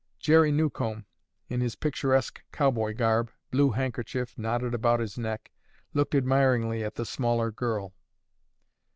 Jerry 0.17 0.51
Newcomb 0.51 1.05
in 1.47 1.61
his 1.61 1.75
picturesque 1.75 2.41
cowboy 2.51 2.95
garb, 2.95 3.29
blue 3.51 3.69
handkerchief 3.69 4.35
knotted 4.35 4.73
about 4.73 4.99
his 4.99 5.15
neck, 5.15 5.51
looked 5.93 6.15
admiringly 6.15 6.83
at 6.83 6.95
the 6.95 7.05
smaller 7.05 7.51
girl. 7.51 7.93